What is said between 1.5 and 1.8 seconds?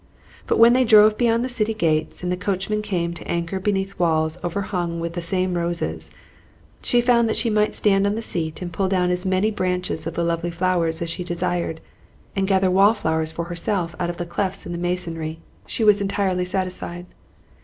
city